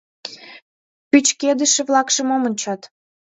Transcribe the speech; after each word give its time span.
Пӱчкедыше-влакше 1.09 2.21
мом 2.29 2.41
ончат? 2.49 2.81